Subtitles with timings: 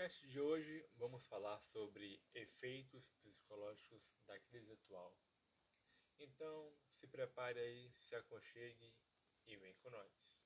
[0.00, 5.14] podcast de hoje vamos falar sobre efeitos psicológicos da crise atual.
[6.18, 8.94] Então, se prepare aí, se aconchegue
[9.46, 10.42] e vem com nós.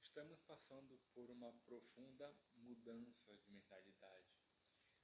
[0.00, 4.38] Estamos passando por uma profunda mudança de mentalidade.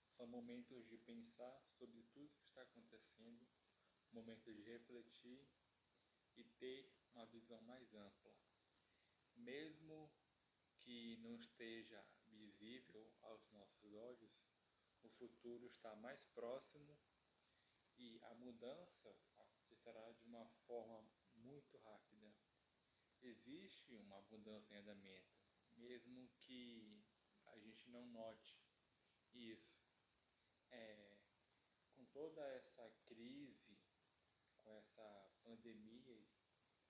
[0.06, 3.44] São momentos de pensar sobre tudo que está acontecendo,
[4.12, 5.44] momentos de refletir
[6.36, 8.36] e ter uma visão mais ampla.
[9.34, 10.12] Mesmo
[10.84, 12.06] que não esteja
[12.58, 14.42] visível aos nossos olhos,
[15.02, 16.98] o futuro está mais próximo
[17.98, 22.34] e a mudança acontecerá de uma forma muito rápida.
[23.22, 25.36] Existe uma mudança em andamento,
[25.76, 27.04] mesmo que
[27.46, 28.58] a gente não note
[29.32, 29.78] isso.
[30.70, 31.16] É,
[31.94, 33.78] com toda essa crise,
[34.58, 36.26] com essa pandemia,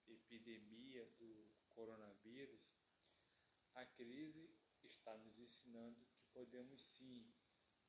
[0.07, 2.75] epidemia do coronavírus,
[3.75, 4.56] a crise
[4.99, 7.33] está nos ensinando que podemos sim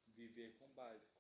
[0.08, 1.16] viver com o básico,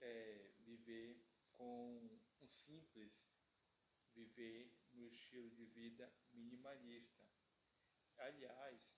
[0.00, 3.26] é, viver com um simples,
[4.14, 7.24] viver no estilo de vida minimalista.
[8.18, 8.96] Aliás,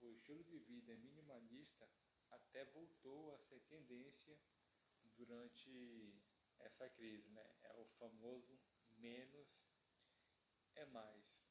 [0.00, 1.88] o estilo de vida minimalista
[2.30, 4.38] até voltou a ser tendência
[5.16, 6.14] durante
[6.58, 7.56] essa crise, né?
[7.62, 8.58] É o famoso
[8.96, 9.70] menos
[10.74, 11.46] é mais.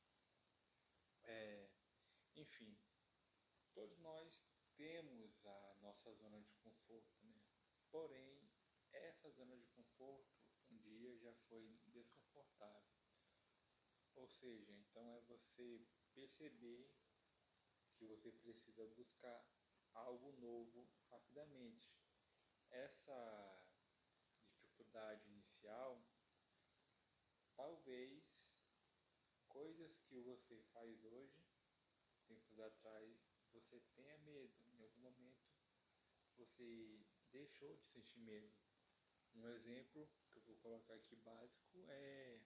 [1.23, 1.69] É,
[2.35, 2.77] enfim,
[3.73, 7.41] todos nós temos a nossa zona de conforto, né?
[7.91, 8.49] Porém,
[8.91, 12.93] essa zona de conforto um dia já foi desconfortável.
[14.15, 16.91] Ou seja, então é você perceber
[17.95, 19.45] que você precisa buscar
[19.93, 21.95] algo novo rapidamente.
[22.69, 23.63] Essa
[24.55, 26.03] dificuldade inicial,
[27.55, 28.23] talvez
[29.47, 31.45] coisas que você faz hoje,
[32.27, 33.22] tempos atrás,
[33.53, 34.53] você tenha medo.
[34.73, 35.43] Em algum momento
[36.35, 36.99] você
[37.31, 38.51] deixou de sentir medo.
[39.35, 42.39] Um exemplo que eu vou colocar aqui básico é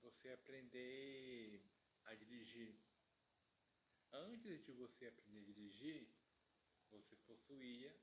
[0.00, 1.62] você aprender
[2.04, 2.78] a dirigir.
[4.12, 6.14] Antes de você aprender a dirigir,
[6.90, 7.94] você possuía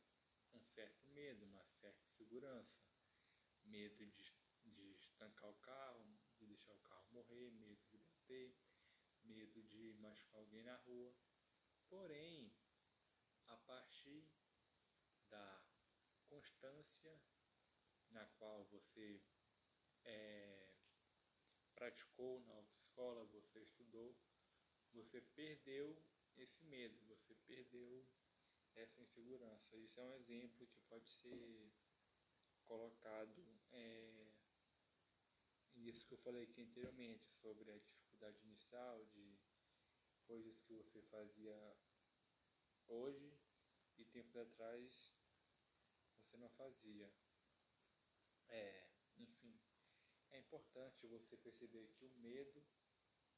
[0.53, 2.79] um certo medo, uma certa segurança.
[3.63, 6.03] Medo de, de estancar o carro,
[6.37, 8.57] de deixar o carro morrer, medo de bater,
[9.31, 11.15] medo de machucar alguém na rua.
[11.89, 12.53] Porém,
[13.47, 14.29] a partir
[15.29, 15.63] da
[16.27, 17.21] constância
[18.09, 19.21] na qual você
[20.05, 20.73] é,
[21.73, 24.15] praticou na autoescola, você estudou,
[24.93, 26.01] você perdeu
[26.37, 28.07] esse medo, você perdeu
[28.75, 29.77] essa insegurança.
[29.77, 31.73] Isso é um exemplo que pode ser
[32.65, 34.31] colocado é,
[35.75, 39.37] nisso que eu falei aqui anteriormente, sobre a dificuldade inicial de
[40.25, 41.77] coisas que você fazia
[42.87, 43.33] hoje
[43.97, 45.13] e tempos atrás
[46.15, 47.11] você não fazia.
[48.47, 49.59] É, enfim,
[50.29, 52.63] é importante você perceber que o medo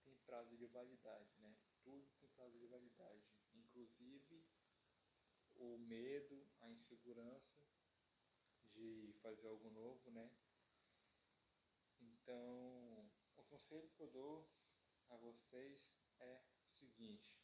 [0.04, 1.56] tem prazo de validade, né?
[1.82, 4.46] Tudo tem prazo de validade, inclusive
[5.56, 7.62] o medo, a insegurança
[8.74, 10.30] de fazer algo novo, né?
[12.00, 14.50] Então, o conselho que eu dou
[15.14, 17.38] a vocês é o seguinte: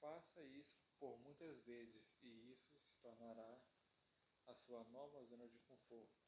[0.00, 3.62] faça isso por muitas vezes e isso se tornará
[4.46, 6.24] a sua nova zona de conforto.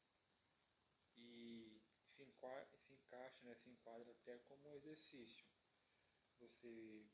[1.15, 2.25] E se,
[2.77, 5.45] se encaixa, né, se enquadra até como um exercício.
[6.39, 7.05] Você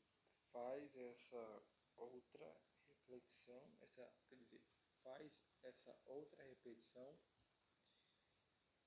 [0.52, 1.62] faz essa
[1.96, 4.62] outra reflexão, essa, quer dizer,
[5.02, 7.18] faz essa outra repetição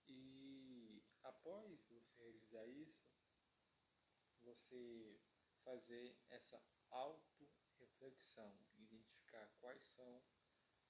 [0.07, 3.08] e após você realizar isso,
[4.49, 5.21] você
[5.63, 10.23] fazer essa auto-reflexão, identificar quais são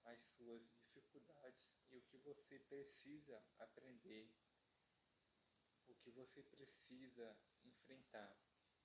[0.05, 4.31] as suas dificuldades e o que você precisa aprender,
[5.87, 8.33] o que você precisa enfrentar.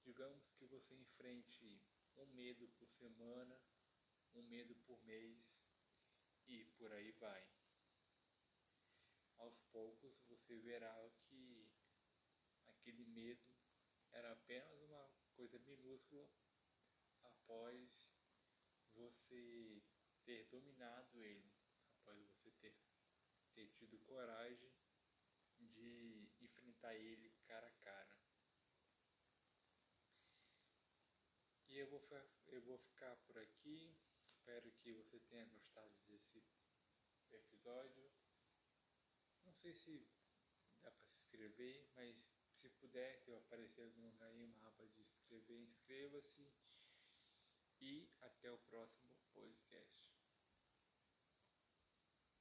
[0.03, 1.81] Digamos que você enfrente
[2.17, 3.57] um medo por semana,
[4.35, 5.63] um medo por mês
[6.47, 7.47] e por aí vai.
[9.37, 11.71] Aos poucos você verá que
[12.67, 13.54] aquele medo
[14.45, 16.29] apenas uma coisa minúscula
[17.23, 18.13] após
[18.93, 19.83] você
[20.23, 21.51] ter dominado ele,
[21.89, 22.77] após você ter,
[23.55, 24.71] ter tido coragem
[25.59, 28.19] de enfrentar ele cara a cara.
[31.67, 32.03] E eu vou,
[32.49, 33.99] eu vou ficar por aqui.
[34.27, 36.45] Espero que você tenha gostado desse
[37.33, 38.13] episódio.
[39.43, 40.07] Não sei se
[40.83, 42.34] dá para se inscrever, mas
[42.65, 46.51] se puder, se aparecer algum lugar aí uma aba de inscrever, inscreva-se.
[47.79, 50.04] e até o próximo podcast.